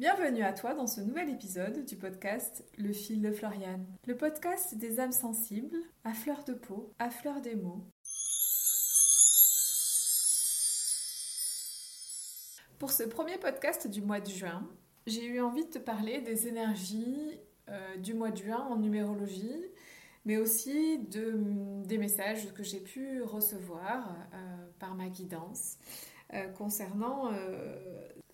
Bienvenue 0.00 0.42
à 0.44 0.54
toi 0.54 0.72
dans 0.72 0.86
ce 0.86 1.02
nouvel 1.02 1.28
épisode 1.28 1.84
du 1.84 1.94
podcast 1.94 2.64
Le 2.78 2.90
fil 2.90 3.20
de 3.20 3.30
Floriane. 3.30 3.84
Le 4.06 4.16
podcast 4.16 4.74
des 4.74 4.98
âmes 4.98 5.12
sensibles, 5.12 5.76
à 6.04 6.14
fleur 6.14 6.42
de 6.44 6.54
peau, 6.54 6.94
à 6.98 7.10
fleur 7.10 7.42
des 7.42 7.54
mots. 7.54 7.84
Pour 12.78 12.90
ce 12.92 13.02
premier 13.02 13.36
podcast 13.36 13.88
du 13.88 14.00
mois 14.00 14.20
de 14.20 14.30
juin, 14.30 14.66
j'ai 15.06 15.26
eu 15.26 15.38
envie 15.42 15.66
de 15.66 15.70
te 15.70 15.78
parler 15.78 16.22
des 16.22 16.48
énergies 16.48 17.38
euh, 17.68 17.98
du 17.98 18.14
mois 18.14 18.30
de 18.30 18.38
juin 18.38 18.66
en 18.70 18.76
numérologie, 18.76 19.66
mais 20.24 20.38
aussi 20.38 20.98
de, 21.10 21.34
des 21.84 21.98
messages 21.98 22.54
que 22.54 22.62
j'ai 22.62 22.80
pu 22.80 23.20
recevoir 23.20 24.16
euh, 24.32 24.66
par 24.78 24.94
ma 24.94 25.10
guidance 25.10 25.76
concernant 26.56 27.30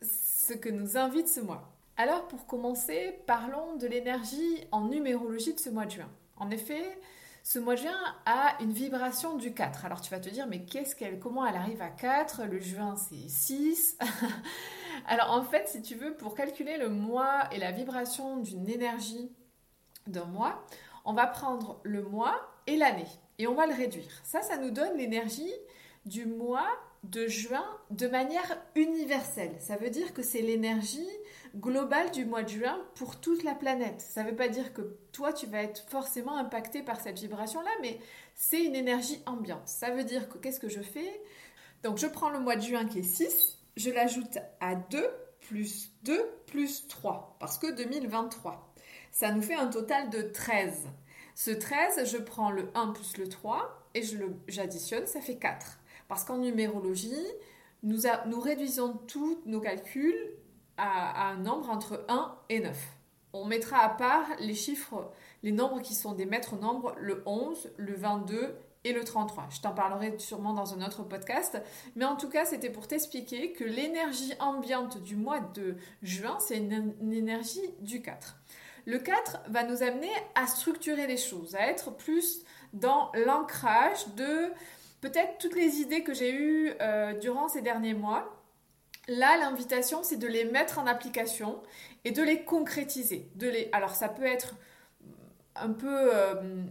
ce 0.03 0.53
que 0.53 0.69
nous 0.69 0.97
invite 0.97 1.29
ce 1.29 1.41
mois. 1.41 1.77
Alors 1.97 2.29
pour 2.29 2.47
commencer, 2.47 3.19
parlons 3.27 3.77
de 3.77 3.87
l'énergie 3.87 4.67
en 4.71 4.89
numérologie 4.89 5.55
de 5.55 5.61
ce 5.61 5.71
mois 5.71 5.87
de 5.87 5.93
juin. 5.93 6.11
En 6.37 6.51
effet, 6.51 6.99
ce 7.43 7.59
mois 7.59 7.75
de 7.75 7.81
juin 7.81 8.17
a 8.27 8.57
une 8.61 8.73
vibration 8.73 9.37
du 9.37 9.55
4. 9.55 9.87
Alors 9.87 10.01
tu 10.03 10.11
vas 10.11 10.21
te 10.21 10.29
dire, 10.29 10.47
mais 10.47 10.65
qu'est-ce 10.65 10.95
qu'elle, 10.95 11.19
comment 11.19 11.47
elle 11.47 11.57
arrive 11.57 11.81
à 11.81 11.89
4 11.89 12.45
Le 12.45 12.59
juin 12.59 12.97
c'est 12.97 13.29
6. 13.29 13.99
Alors 15.07 15.33
en 15.33 15.43
fait, 15.43 15.69
si 15.69 15.81
tu 15.81 15.95
veux, 15.95 16.15
pour 16.15 16.35
calculer 16.35 16.77
le 16.77 16.91
mois 16.91 17.49
et 17.53 17.59
la 17.59 17.73
vibration 17.73 18.37
d'une 18.39 18.69
énergie 18.69 19.31
d'un 20.07 20.25
mois, 20.27 20.67
on 21.05 21.15
va 21.15 21.27
prendre 21.27 21.81
le 21.83 22.03
mois 22.03 22.35
et 22.67 22.77
l'année 22.77 23.09
et 23.39 23.47
on 23.47 23.55
va 23.55 23.67
le 23.67 23.75
réduire. 23.75 24.21
Ça, 24.23 24.43
ça 24.43 24.59
nous 24.59 24.71
donne 24.71 24.99
l'énergie 24.99 25.53
du 26.05 26.27
mois 26.27 26.69
de 27.11 27.27
juin 27.27 27.65
de 27.91 28.07
manière 28.09 28.59
universelle. 28.75 29.55
Ça 29.61 29.77
veut 29.77 29.91
dire 29.91 30.13
que 30.13 30.23
c'est 30.23 30.43
l'énergie 30.43 31.09
globale 31.55 32.11
du 32.11 32.25
mois 32.25 32.43
de 32.43 32.49
juin 32.49 32.79
pour 32.95 33.21
toute 33.21 33.43
la 33.43 33.55
planète. 33.55 34.01
Ça 34.01 34.23
ne 34.23 34.31
veut 34.31 34.37
pas 34.37 34.49
dire 34.49 34.73
que 34.73 34.83
toi, 35.13 35.33
tu 35.33 35.47
vas 35.47 35.63
être 35.63 35.89
forcément 35.89 36.37
impacté 36.37 36.83
par 36.83 37.01
cette 37.01 37.19
vibration-là, 37.19 37.71
mais 37.81 37.99
c'est 38.35 38.63
une 38.63 38.75
énergie 38.75 39.21
ambiante. 39.27 39.67
Ça 39.67 39.91
veut 39.91 40.05
dire 40.05 40.29
que 40.29 40.39
qu'est-ce 40.39 40.61
que 40.61 40.69
je 40.69 40.83
fais? 40.83 41.21
Donc, 41.83 41.99
je 41.99 42.07
prends 42.07 42.31
le 42.31 42.41
mois 42.41 42.57
de 42.57 42.63
juin 42.63 42.87
qui 42.87 43.01
est 43.01 43.03
6, 43.03 43.59
je 43.77 43.91
l'ajoute 43.91 44.39
à 44.61 44.75
2 44.75 45.09
plus 45.41 45.93
2 46.03 46.21
plus 46.47 46.89
3, 46.89 47.37
parce 47.39 47.59
que 47.59 47.71
2023. 47.71 48.75
Ça 49.13 49.33
nous 49.33 49.43
fait 49.43 49.55
un 49.55 49.69
total 49.69 50.11
de 50.11 50.23
13. 50.23 50.89
Ce 51.35 51.51
13, 51.51 52.11
je 52.11 52.19
prends 52.19 52.51
le 52.51 52.69
1 52.75 52.89
plus 52.89 53.17
le 53.19 53.29
3 53.29 53.89
et 53.95 54.03
j'additionne, 54.49 55.07
ça 55.07 55.21
fait 55.21 55.37
4. 55.37 55.79
Parce 56.09 56.25
qu'en 56.25 56.39
numérologie, 56.39 57.27
nous, 57.83 58.41
réduisons 58.41 58.95
tous 59.07 59.41
nos 59.47 59.61
calculs 59.61 60.17
à, 60.77 61.31
un 61.31 61.37
nombre 61.37 61.71
entre 61.71 62.05
1 62.09 62.37
et 62.49 62.61
9. 62.61 62.77
On 63.33 63.45
mettra 63.45 63.79
à 63.79 63.89
part 63.91 64.27
les 64.41 64.55
chiffres, 64.55 65.11
les 65.43 65.53
nombres 65.53 65.81
qui 65.81 65.95
sont 65.95 66.13
des 66.13 66.27
maîtres 66.27 66.57
nombres, 66.57 66.95
le 66.99 67.23
11, 67.27 67.71
le 67.77 67.95
22 67.95 68.57
et 68.85 68.93
le 68.93 69.05
33. 69.05 69.49
Je 69.51 69.61
t'en 69.61 69.73
parlerai 69.73 70.19
sûrement 70.19 70.55
dans 70.55 70.75
un 70.75 70.87
autre 70.87 71.03
podcast. 71.03 71.61
Mais 71.97 72.05
en 72.05 72.17
tout 72.17 72.29
cas, 72.29 72.45
c'était 72.45 72.71
pour 72.71 72.87
t'expliquer 72.87 73.53
que 73.53 73.65
l'énergie 73.65 74.33
ambiante 74.39 75.03
du 75.03 75.17
mois 75.17 75.41
de 75.41 75.77
juin, 76.03 76.39
c'est 76.41 76.59
une, 76.59 76.95
une, 77.01 77.13
énergie 77.13 77.75
du 77.81 78.01
4. 78.01 78.37
Le 78.87 78.99
4 78.99 79.39
va 79.49 79.65
nous 79.65 79.83
amener 79.83 80.11
à 80.35 80.47
structurer 80.47 81.07
les 81.07 81.17
choses, 81.17 81.57
à 81.57 81.69
être 81.69 81.95
plus 81.95 82.43
dans 82.73 83.11
l'ancrage 83.15 84.07
de 84.17 84.53
peut-être 85.01 85.39
toutes 85.39 85.55
les 85.55 85.81
idées 85.81 86.03
que 86.03 86.15
j'ai 86.15 86.33
eues 86.33 86.73
euh, 86.81 87.15
durant 87.15 87.49
ces 87.49 87.63
derniers 87.63 87.95
mois. 87.95 88.43
Là, 89.09 89.37
l'invitation, 89.39 90.03
c'est 90.03 90.17
de 90.17 90.27
les 90.27 90.45
mettre 90.45 90.79
en 90.79 90.87
application 90.87 91.63
et 92.05 92.11
de 92.11 92.23
les 92.23 92.45
concrétiser. 92.45 93.31
Alors, 93.73 93.95
ça 93.95 94.09
peut 94.09 94.27
être 94.27 94.55
un 95.55 95.73
peu 95.73 96.15
euh, 96.15 96.65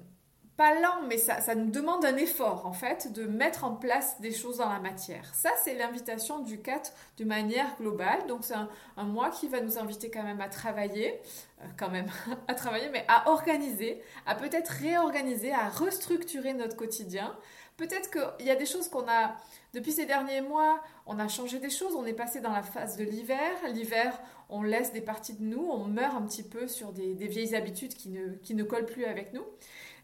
pas 0.58 0.80
lent, 0.80 1.02
mais 1.08 1.18
ça, 1.18 1.42
ça, 1.42 1.54
nous 1.54 1.70
demande 1.70 2.06
un 2.06 2.16
effort, 2.16 2.66
en 2.66 2.72
fait, 2.72 3.12
de 3.12 3.26
mettre 3.26 3.66
en 3.66 3.76
place 3.76 4.22
des 4.22 4.32
choses 4.32 4.58
dans 4.58 4.70
la 4.70 4.80
matière. 4.80 5.34
Ça, 5.36 5.50
c'est 5.64 5.76
l'invitation 5.76 6.40
du 6.40 6.62
4 6.62 6.94
de 7.18 7.26
manière 7.26 7.76
globale. 7.78 8.26
Donc, 8.28 8.46
c'est 8.46 8.54
un, 8.54 9.04
mois 9.04 9.30
qui 9.30 9.48
va 9.50 9.60
nous 9.60 9.78
inviter 9.78 10.10
quand 10.10 10.24
même 10.24 10.40
à 10.40 10.48
travailler, 10.48 11.20
euh, 11.62 11.66
quand 11.78 11.90
même 11.90 12.08
à 12.48 12.54
travailler, 12.54 12.90
mais 12.90 13.06
à 13.10 13.30
organiser, 13.30 14.02
à 14.26 14.36
peut-être 14.36 14.70
réorganiser, 14.70 15.52
à 15.52 15.68
restructurer 15.68 16.54
notre 16.54 16.78
quotidien. 16.78 17.36
Peut-être 17.78 18.10
qu'il 18.10 18.46
y 18.46 18.52
a 18.52 18.56
des 18.56 18.66
choses 18.66 18.88
qu'on 18.88 19.08
a, 19.10 19.36
depuis 19.74 19.92
ces 19.92 20.06
derniers 20.06 20.42
mois, 20.42 20.82
on 21.06 21.20
a 21.20 21.28
changé 21.28 21.60
des 21.60 21.70
choses, 21.70 21.94
on 21.96 22.06
est 22.06 22.14
passé 22.14 22.40
dans 22.40 22.54
la 22.54 22.64
phase 22.64 22.96
de 22.96 23.04
l'hiver. 23.04 23.52
L'hiver, 23.74 24.18
on 24.50 24.64
laisse 24.64 24.94
des 24.94 25.02
parties 25.02 25.34
de 25.34 25.44
nous, 25.44 25.68
on 25.70 25.84
meurt 25.86 26.16
un 26.16 26.22
petit 26.22 26.44
peu 26.44 26.68
sur 26.68 26.94
des, 26.94 27.14
vieilles 27.14 27.56
habitudes 27.56 27.94
qui 27.94 28.10
ne, 28.10 28.36
qui 28.36 28.56
ne 28.56 28.64
collent 28.64 28.86
plus 28.86 29.06
avec 29.06 29.34
nous. 29.34 29.44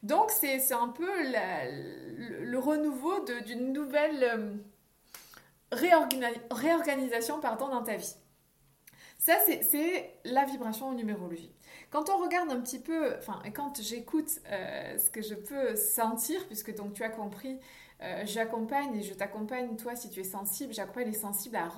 Donc 0.03 0.31
c'est 0.31 0.73
un 0.73 0.89
peu 0.89 1.09
le, 1.23 2.57
renouveau 2.57 3.23
d'une 3.45 3.71
nouvelle 3.71 4.23
euh, 4.23 4.53
réorganisation 6.49 7.39
pardon, 7.39 7.69
dans 7.69 7.83
ta 7.83 7.95
vie. 7.95 8.15
Ça, 9.21 9.33
c'est 9.45 10.15
la 10.25 10.45
vibration 10.45 10.87
en 10.87 10.93
numérologie. 10.93 11.53
Quand 11.91 12.09
on 12.09 12.17
regarde 12.17 12.49
un 12.49 12.59
petit 12.59 12.79
peu, 12.79 13.15
enfin, 13.19 13.39
quand 13.53 13.79
j'écoute 13.79 14.39
euh, 14.49 14.97
ce 14.97 15.11
que 15.11 15.21
je 15.21 15.35
peux 15.35 15.75
sentir, 15.75 16.43
puisque 16.47 16.73
donc 16.73 16.93
tu 16.93 17.03
as 17.03 17.09
compris, 17.09 17.59
euh, 18.01 18.23
j'accompagne 18.25 18.95
et 18.95 19.03
je 19.03 19.13
t'accompagne, 19.13 19.75
toi, 19.75 19.95
si 19.95 20.09
tu 20.09 20.21
es 20.21 20.23
sensible, 20.23 20.73
j'accompagne 20.73 21.05
les 21.05 21.19
sensibles 21.19 21.55
à, 21.55 21.69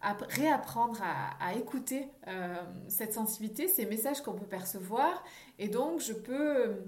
à 0.00 0.16
réapprendre 0.30 0.98
à, 1.02 1.54
écouter 1.56 2.08
cette 2.88 3.12
sensibilité, 3.12 3.68
ces 3.68 3.84
messages 3.84 4.22
qu'on 4.22 4.32
peut 4.32 4.46
percevoir. 4.46 5.22
Et 5.58 5.68
donc, 5.68 6.00
je 6.00 6.14
peux 6.14 6.78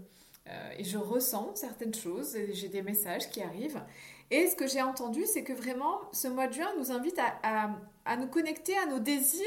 euh, 0.48 0.70
et 0.78 0.84
je 0.84 0.98
ressens 0.98 1.52
certaines 1.54 1.94
choses, 1.94 2.36
j'ai 2.52 2.68
des 2.68 2.82
messages 2.82 3.30
qui 3.30 3.42
arrivent. 3.42 3.80
Et 4.30 4.48
ce 4.48 4.56
que 4.56 4.66
j'ai 4.66 4.82
entendu, 4.82 5.24
c'est 5.26 5.44
que 5.44 5.52
vraiment, 5.52 6.00
ce 6.12 6.28
mois 6.28 6.46
de 6.46 6.54
juin 6.54 6.70
nous 6.78 6.90
invite 6.90 7.18
à, 7.42 7.70
à, 8.04 8.16
nous 8.16 8.26
connecter 8.26 8.76
à 8.78 8.86
nos 8.86 8.98
désirs, 8.98 9.42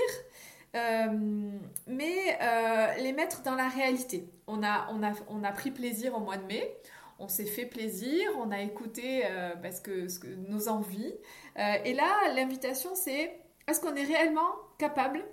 euh, 0.76 1.52
mais 1.88 2.38
euh, 2.42 2.94
les 2.96 3.14
mettre 3.14 3.42
dans 3.42 3.56
la 3.56 3.68
réalité. 3.68 4.30
On 4.48 4.64
a, 4.64 4.88
on, 4.92 5.04
a, 5.04 5.14
on 5.30 5.44
a 5.44 5.52
pris 5.52 5.72
plaisir 5.72 6.16
au 6.16 6.20
mois 6.20 6.38
de 6.38 6.46
mai, 6.46 6.78
on 7.20 7.28
s'est 7.28 7.46
fait 7.46 7.66
plaisir, 7.66 8.30
on 8.38 8.52
a 8.52 8.62
écouté 8.62 9.24
parce 9.64 9.80
que, 9.80 10.08
ce 10.08 10.20
que, 10.20 10.28
nos 10.28 10.70
envies. 10.70 11.16
et 11.58 11.94
là, 11.94 12.32
l'invitation, 12.36 12.94
c'est 12.94 13.42
est-ce 13.68 13.82
qu'on 13.82 13.96
est 13.96 14.04
réellement 14.04 14.52
capable 14.78 15.26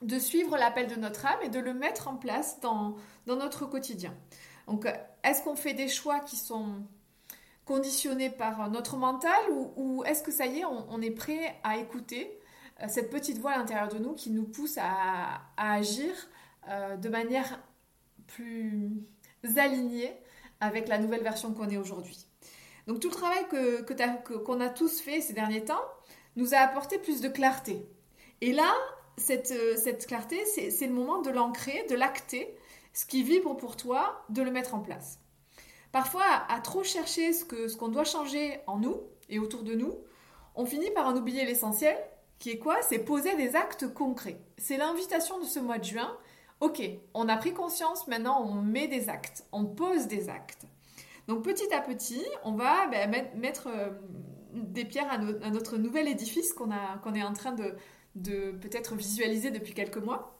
de 0.00 0.18
suivre 0.18 0.56
l'appel 0.56 0.86
de 0.86 0.94
notre 0.94 1.26
âme 1.26 1.38
et 1.42 1.48
de 1.48 1.58
le 1.58 1.74
mettre 1.74 2.06
en 2.06 2.16
place 2.16 2.60
dans, 2.60 2.94
dans 3.26 3.36
notre 3.36 3.66
quotidien? 3.66 4.14
Donc, 4.66 4.86
est-ce 5.24 5.42
qu'on 5.42 5.56
fait 5.56 5.74
des 5.74 5.88
choix 5.88 6.20
qui 6.20 6.36
sont 6.36 6.86
conditionnés 7.64 8.30
par 8.30 8.70
notre 8.70 8.96
mental 8.96 9.40
ou, 9.76 10.02
est-ce 10.04 10.22
que 10.22 10.32
ça 10.32 10.46
y 10.46 10.60
est, 10.60 10.64
on, 10.64 11.00
est 11.00 11.10
prêt 11.10 11.56
à 11.62 11.78
écouter 11.78 12.38
euh, 12.80 12.86
cette 12.88 13.10
petite 13.10 13.38
voix 13.38 13.52
à 13.52 13.58
l'intérieur 13.58 13.88
de 13.88 13.98
nous 13.98 14.14
qui 14.14 14.30
nous 14.30 14.44
pousse 14.44 14.78
à, 14.80 15.42
agir 15.56 16.12
euh, 16.68 16.96
de 16.96 17.08
manière 17.08 17.60
plus 18.26 18.90
alignée 19.56 20.12
avec 20.60 20.88
la 20.88 20.98
nouvelle 20.98 21.22
version 21.22 21.52
qu'on 21.52 21.68
est 21.68 21.76
aujourd'hui. 21.76 22.26
Donc 22.86 23.00
tout 23.00 23.08
le 23.08 23.14
travail 23.14 23.46
que, 23.48 23.82
qu'on 24.38 24.60
a 24.60 24.68
tous 24.68 25.00
fait 25.00 25.20
ces 25.20 25.32
derniers 25.32 25.64
temps 25.64 25.82
nous 26.36 26.54
a 26.54 26.58
apporté 26.58 26.98
plus 26.98 27.20
de 27.20 27.28
clarté. 27.28 27.86
Et 28.40 28.52
là, 28.52 28.72
cette, 29.18 29.52
euh, 29.52 29.76
cette 29.76 30.06
clarté, 30.06 30.44
c'est 30.46 30.86
le 30.86 30.92
moment 30.92 31.20
de 31.20 31.30
l'ancrer, 31.30 31.86
de 31.88 31.94
l'acter 31.94 32.56
ce 32.92 33.06
qui 33.06 33.22
vibre 33.22 33.56
pour 33.56 33.76
toi, 33.76 34.24
de 34.28 34.42
le 34.42 34.50
mettre 34.50 34.74
en 34.74 34.80
place. 34.80 35.21
Parfois, 35.92 36.24
à, 36.48 36.58
trop 36.60 36.82
chercher 36.82 37.34
ce 37.34 37.76
qu'on 37.76 37.88
doit 37.88 38.04
changer 38.04 38.60
en 38.66 38.78
nous 38.78 39.02
et 39.28 39.38
autour 39.38 39.62
de 39.62 39.74
nous, 39.74 39.94
on 40.54 40.64
finit 40.64 40.90
par 40.90 41.06
en 41.06 41.16
oublier 41.16 41.44
l'essentiel, 41.44 41.96
qui 42.38 42.50
est 42.50 42.58
quoi? 42.58 42.80
C'est 42.82 42.98
poser 42.98 43.36
des 43.36 43.54
actes 43.56 43.92
concrets. 43.92 44.40
C'est 44.56 44.78
l'invitation 44.78 45.38
de 45.38 45.44
ce 45.44 45.60
mois 45.60 45.78
de 45.78 45.84
juin. 45.84 46.16
Ok, 46.60 46.82
on 47.14 47.28
a 47.28 47.36
pris 47.36 47.52
conscience, 47.52 48.08
maintenant 48.08 48.42
on 48.42 48.54
met 48.54 48.88
des 48.88 49.08
actes, 49.08 49.44
on 49.52 49.64
pose 49.66 50.06
des 50.06 50.28
actes. 50.28 50.66
Donc 51.28 51.44
petit 51.44 51.72
à 51.72 51.80
petit, 51.80 52.24
on 52.44 52.52
va 52.52 52.86
ben, 52.86 53.28
mettre 53.34 53.68
euh, 53.68 53.90
des 54.52 54.84
pierres 54.84 55.10
à, 55.10 55.18
notre 55.18 55.76
nouvel 55.76 56.08
édifice 56.08 56.52
qu'on 56.52 56.70
est 56.70 57.22
en 57.22 57.32
train 57.32 57.52
de 57.52 58.50
peut-être 58.52 58.94
visualiser 58.94 59.50
depuis 59.50 59.74
quelques 59.74 59.98
mois. 59.98 60.38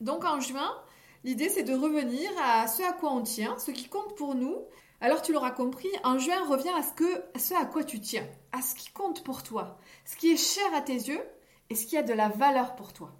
Donc 0.00 0.24
en 0.24 0.40
juin, 0.40 0.74
L'idée, 1.24 1.48
c'est 1.48 1.62
de 1.62 1.74
revenir 1.74 2.30
à 2.42 2.66
ce 2.66 2.82
à 2.82 2.92
quoi 2.92 3.12
on 3.12 3.22
tient, 3.22 3.56
ce 3.58 3.70
qui 3.70 3.88
compte 3.88 4.16
pour 4.16 4.34
nous. 4.34 4.56
Alors 5.00 5.22
tu 5.22 5.32
l'auras 5.32 5.50
compris, 5.50 5.88
en 6.04 6.18
juin 6.18 6.44
revient 6.46 6.72
à 6.76 6.82
ce, 6.82 6.92
que, 6.92 7.24
ce 7.36 7.54
à 7.54 7.64
quoi 7.64 7.84
tu 7.84 8.00
tiens, 8.00 8.26
à 8.52 8.62
ce 8.62 8.74
qui 8.74 8.90
compte 8.92 9.24
pour 9.24 9.42
toi, 9.42 9.78
ce 10.04 10.16
qui 10.16 10.32
est 10.32 10.36
cher 10.36 10.72
à 10.74 10.80
tes 10.80 10.94
yeux 10.94 11.22
et 11.70 11.74
ce 11.74 11.86
qui 11.86 11.96
a 11.96 12.02
de 12.02 12.12
la 12.12 12.28
valeur 12.28 12.76
pour 12.76 12.92
toi. 12.92 13.12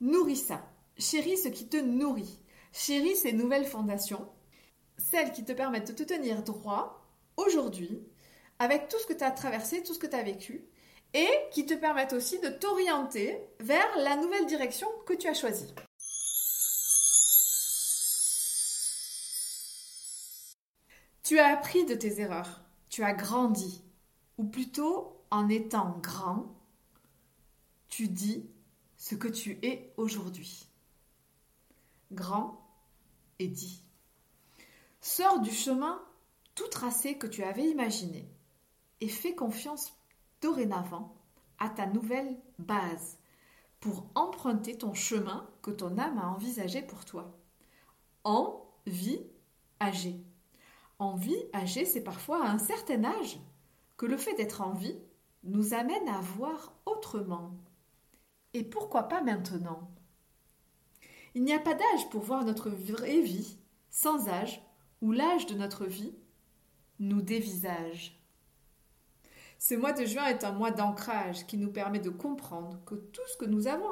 Nourris 0.00 0.36
ça. 0.36 0.64
Chéris 0.98 1.38
ce 1.38 1.48
qui 1.48 1.68
te 1.68 1.76
nourrit. 1.76 2.40
Chéris 2.72 3.16
ces 3.16 3.32
nouvelles 3.32 3.66
fondations, 3.66 4.28
celles 4.98 5.32
qui 5.32 5.44
te 5.44 5.52
permettent 5.52 5.88
de 5.88 5.92
te 5.92 6.02
tenir 6.02 6.42
droit 6.42 7.06
aujourd'hui, 7.36 8.02
avec 8.58 8.88
tout 8.88 8.98
ce 8.98 9.06
que 9.06 9.12
tu 9.12 9.24
as 9.24 9.30
traversé, 9.30 9.82
tout 9.82 9.94
ce 9.94 9.98
que 9.98 10.06
tu 10.06 10.16
as 10.16 10.22
vécu, 10.22 10.66
et 11.14 11.28
qui 11.50 11.64
te 11.66 11.74
permettent 11.74 12.12
aussi 12.12 12.38
de 12.40 12.48
t'orienter 12.48 13.38
vers 13.60 13.96
la 13.98 14.16
nouvelle 14.16 14.46
direction 14.46 14.88
que 15.06 15.14
tu 15.14 15.28
as 15.28 15.34
choisie. 15.34 15.74
Tu 21.26 21.40
as 21.40 21.48
appris 21.48 21.84
de 21.84 21.96
tes 21.96 22.20
erreurs, 22.20 22.62
tu 22.88 23.02
as 23.02 23.12
grandi, 23.12 23.82
ou 24.38 24.44
plutôt 24.44 25.24
en 25.32 25.48
étant 25.48 25.98
grand, 26.00 26.54
tu 27.88 28.06
dis 28.06 28.48
ce 28.96 29.16
que 29.16 29.26
tu 29.26 29.58
es 29.62 29.92
aujourd'hui. 29.96 30.68
Grand 32.12 32.64
et 33.40 33.48
dit. 33.48 33.82
Sors 35.00 35.40
du 35.40 35.50
chemin 35.50 36.00
tout 36.54 36.68
tracé 36.68 37.18
que 37.18 37.26
tu 37.26 37.42
avais 37.42 37.68
imaginé 37.68 38.30
et 39.00 39.08
fais 39.08 39.34
confiance 39.34 39.92
dorénavant 40.40 41.12
à 41.58 41.68
ta 41.68 41.86
nouvelle 41.86 42.38
base 42.60 43.18
pour 43.80 44.06
emprunter 44.14 44.78
ton 44.78 44.94
chemin 44.94 45.50
que 45.60 45.72
ton 45.72 45.98
âme 45.98 46.18
a 46.18 46.28
envisagé 46.28 46.82
pour 46.82 47.04
toi. 47.04 47.36
En 48.22 48.64
vie 48.86 49.26
âgée. 49.80 50.24
En 50.98 51.14
vie 51.14 51.44
âgée, 51.54 51.84
c'est 51.84 52.02
parfois 52.02 52.44
à 52.44 52.50
un 52.50 52.58
certain 52.58 53.04
âge 53.04 53.38
que 53.96 54.06
le 54.06 54.16
fait 54.16 54.34
d'être 54.34 54.62
en 54.62 54.72
vie 54.72 54.98
nous 55.44 55.74
amène 55.74 56.08
à 56.08 56.20
voir 56.20 56.74
autrement. 56.86 57.52
Et 58.54 58.64
pourquoi 58.64 59.04
pas 59.04 59.22
maintenant? 59.22 59.90
Il 61.34 61.44
n'y 61.44 61.52
a 61.52 61.58
pas 61.58 61.74
d'âge 61.74 62.08
pour 62.10 62.22
voir 62.22 62.44
notre 62.44 62.70
vraie 62.70 63.20
vie, 63.20 63.58
sans 63.90 64.28
âge, 64.28 64.62
où 65.02 65.12
l'âge 65.12 65.46
de 65.46 65.54
notre 65.54 65.84
vie 65.84 66.14
nous 66.98 67.20
dévisage. 67.20 68.18
Ce 69.58 69.74
mois 69.74 69.92
de 69.92 70.04
juin 70.04 70.26
est 70.26 70.44
un 70.44 70.52
mois 70.52 70.70
d'ancrage 70.70 71.46
qui 71.46 71.58
nous 71.58 71.70
permet 71.70 71.98
de 71.98 72.10
comprendre 72.10 72.78
que 72.86 72.94
tout 72.94 73.26
ce 73.26 73.36
que 73.36 73.44
nous 73.44 73.68
avons, 73.68 73.90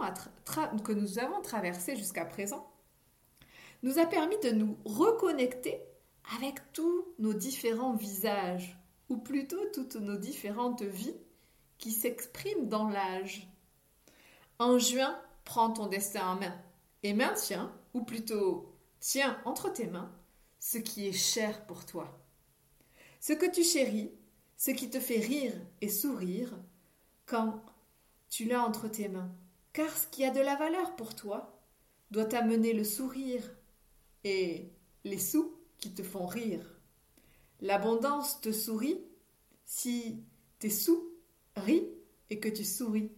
que 0.83 0.93
nous 0.93 1.19
avons 1.19 1.41
traversé 1.43 1.97
jusqu'à 1.97 2.25
présent 2.25 2.71
nous 3.83 3.99
a 3.99 4.06
permis 4.06 4.39
de 4.39 4.51
nous 4.51 4.79
reconnecter 4.87 5.79
avec 6.37 6.73
tous 6.73 7.05
nos 7.19 7.35
différents 7.35 7.94
visages, 7.94 8.79
ou 9.09 9.17
plutôt 9.19 9.65
toutes 9.73 9.97
nos 9.97 10.17
différentes 10.17 10.82
vies 10.82 11.17
qui 11.79 11.93
s'expriment 11.93 12.69
dans 12.69 12.88
l'âge. 12.88 13.49
En 14.59 14.79
juin, 14.79 15.19
prends 15.44 15.71
ton 15.71 15.87
destin 15.87 16.26
en 16.29 16.37
main 16.37 16.56
et 17.03 17.12
maintiens, 17.12 17.73
ou 17.93 18.03
plutôt 18.05 18.73
tiens 19.00 19.38
entre 19.44 19.73
tes 19.73 19.87
mains, 19.87 20.11
ce 20.61 20.79
qui 20.79 21.06
est 21.06 21.12
cher 21.12 21.67
pour 21.67 21.85
toi. 21.85 22.19
Ce 23.20 23.32
que 23.32 23.50
tu 23.50 23.62
chéris, 23.62 24.11
ce 24.56 24.70
qui 24.70 24.88
te 24.88 25.00
fait 25.00 25.20
rire 25.20 25.53
et 25.81 25.88
sourire 25.88 26.55
quand 27.27 27.62
tu 28.31 28.47
l'as 28.47 28.62
entre 28.62 28.88
tes 28.88 29.09
mains. 29.09 29.31
Car 29.73 29.91
ce 29.94 30.06
qui 30.06 30.25
a 30.25 30.31
de 30.31 30.41
la 30.41 30.56
valeur 30.56 30.97
pour 30.97 31.15
toi 31.15 31.61
doit 32.11 32.25
t'amener 32.25 32.73
le 32.73 32.85
sourire 32.85 33.43
et 34.23 34.70
les 35.05 35.19
sous 35.19 35.53
te 35.92 36.02
font 36.02 36.26
rire. 36.26 36.64
L'abondance 37.60 38.40
te 38.40 38.52
sourit 38.52 39.00
si 39.64 40.22
tes 40.58 40.70
sous 40.70 41.10
rient 41.56 41.88
et 42.31 42.40
que 42.40 42.48
tu 42.48 42.64
souris 42.64 43.12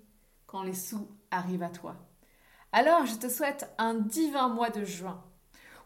quand 0.46 0.62
les 0.62 0.74
sous 0.74 1.08
arrivent 1.30 1.62
à 1.62 1.70
toi. 1.70 1.96
Alors 2.72 3.06
je 3.06 3.14
te 3.14 3.28
souhaite 3.28 3.72
un 3.78 3.94
divin 3.94 4.48
mois 4.48 4.70
de 4.70 4.84
juin 4.84 5.22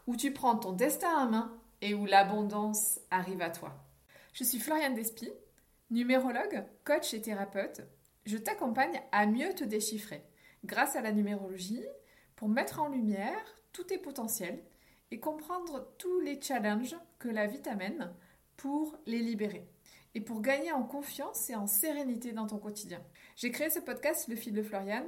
où 0.07 0.15
tu 0.15 0.33
prends 0.33 0.57
ton 0.57 0.71
destin 0.71 1.15
à 1.15 1.25
main 1.25 1.57
et 1.81 1.93
où 1.93 2.05
l'abondance 2.05 2.99
arrive 3.09 3.41
à 3.41 3.49
toi. 3.49 3.73
Je 4.33 4.43
suis 4.43 4.59
Floriane 4.59 4.93
Despy, 4.93 5.31
numérologue, 5.89 6.65
coach 6.83 7.13
et 7.13 7.21
thérapeute. 7.21 7.81
Je 8.25 8.37
t'accompagne 8.37 9.01
à 9.11 9.25
mieux 9.25 9.53
te 9.53 9.63
déchiffrer 9.63 10.23
grâce 10.63 10.95
à 10.95 11.01
la 11.01 11.11
numérologie 11.11 11.83
pour 12.35 12.49
mettre 12.49 12.79
en 12.79 12.87
lumière 12.87 13.43
tous 13.73 13.83
tes 13.83 13.97
potentiels 13.97 14.63
et 15.11 15.19
comprendre 15.19 15.93
tous 15.97 16.19
les 16.21 16.41
challenges 16.41 16.95
que 17.19 17.29
la 17.29 17.45
vie 17.45 17.61
t'amène 17.61 18.11
pour 18.57 18.97
les 19.05 19.19
libérer 19.19 19.67
et 20.15 20.21
pour 20.21 20.41
gagner 20.41 20.71
en 20.71 20.83
confiance 20.83 21.49
et 21.49 21.55
en 21.55 21.67
sérénité 21.67 22.31
dans 22.31 22.47
ton 22.47 22.57
quotidien. 22.57 23.01
J'ai 23.35 23.51
créé 23.51 23.69
ce 23.69 23.79
podcast 23.79 24.27
Le 24.27 24.35
fil 24.35 24.53
de 24.53 24.63
Floriane 24.63 25.07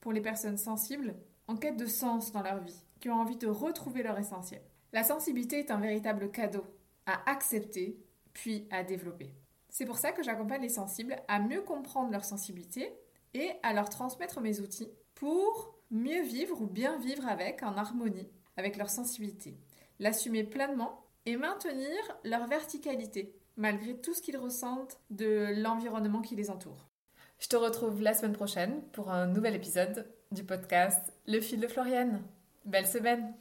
pour 0.00 0.12
les 0.12 0.20
personnes 0.20 0.58
sensibles 0.58 1.14
en 1.48 1.56
quête 1.56 1.76
de 1.76 1.86
sens 1.86 2.32
dans 2.32 2.42
leur 2.42 2.62
vie, 2.62 2.84
qui 3.00 3.10
ont 3.10 3.20
envie 3.20 3.36
de 3.36 3.48
retrouver 3.48 4.02
leur 4.02 4.18
essentiel. 4.18 4.62
La 4.92 5.04
sensibilité 5.04 5.58
est 5.58 5.70
un 5.70 5.80
véritable 5.80 6.30
cadeau 6.30 6.64
à 7.06 7.30
accepter 7.30 7.98
puis 8.32 8.66
à 8.70 8.82
développer. 8.84 9.34
C'est 9.68 9.86
pour 9.86 9.98
ça 9.98 10.12
que 10.12 10.22
j'accompagne 10.22 10.62
les 10.62 10.68
sensibles 10.68 11.16
à 11.28 11.40
mieux 11.40 11.62
comprendre 11.62 12.10
leur 12.10 12.24
sensibilité 12.24 12.92
et 13.34 13.50
à 13.62 13.72
leur 13.72 13.88
transmettre 13.88 14.40
mes 14.40 14.60
outils 14.60 14.90
pour 15.14 15.74
mieux 15.90 16.22
vivre 16.22 16.60
ou 16.60 16.66
bien 16.66 16.98
vivre 16.98 17.26
avec 17.26 17.62
en 17.62 17.76
harmonie 17.76 18.28
avec 18.56 18.76
leur 18.76 18.90
sensibilité, 18.90 19.56
l'assumer 19.98 20.44
pleinement 20.44 21.04
et 21.26 21.36
maintenir 21.36 21.98
leur 22.24 22.46
verticalité 22.46 23.34
malgré 23.56 23.96
tout 23.96 24.14
ce 24.14 24.22
qu'ils 24.22 24.36
ressentent 24.36 24.98
de 25.10 25.60
l'environnement 25.60 26.22
qui 26.22 26.36
les 26.36 26.50
entoure. 26.50 26.88
Je 27.38 27.48
te 27.48 27.56
retrouve 27.56 28.00
la 28.00 28.14
semaine 28.14 28.32
prochaine 28.32 28.82
pour 28.92 29.10
un 29.10 29.26
nouvel 29.26 29.54
épisode 29.54 30.06
du 30.30 30.44
podcast 30.44 31.12
Le 31.26 31.40
fil 31.40 31.60
de 31.60 31.68
Floriane. 31.68 32.22
Belle 32.64 32.86
semaine 32.86 33.30